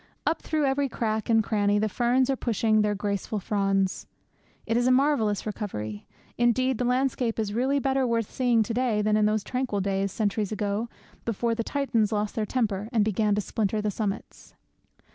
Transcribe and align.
Up 0.25 0.41
through 0.41 0.65
every 0.65 0.89
crack 0.89 1.29
and 1.29 1.43
cranny 1.43 1.77
the 1.77 1.87
ferns 1.87 2.27
are 2.31 2.35
pushing 2.35 2.81
their 2.81 2.95
graceful 2.95 3.37
fronds. 3.37 4.07
It 4.65 4.75
is 4.75 4.87
a 4.87 4.91
marvellous 4.91 5.45
recovery. 5.45 6.07
Indeed, 6.39 6.79
the 6.79 6.85
landscape 6.85 7.37
is 7.37 7.53
really 7.53 7.77
better 7.77 8.07
worth 8.07 8.31
seeing 8.31 8.63
to 8.63 8.73
day 8.73 9.03
than 9.03 9.15
in 9.15 9.27
those 9.27 9.43
tranquil 9.43 9.79
days, 9.79 10.11
centuries 10.11 10.51
ago, 10.51 10.89
before 11.23 11.53
the 11.53 11.63
Titans 11.63 12.11
lost 12.11 12.33
their 12.33 12.47
temper, 12.47 12.89
and 12.91 13.05
began 13.05 13.35
to 13.35 13.41
splinter 13.41 13.79
the 13.79 13.91
summits. 13.91 14.55